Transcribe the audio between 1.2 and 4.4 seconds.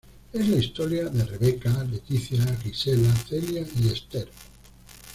Rebeca, Leticia, Gisela, Celia y Esther.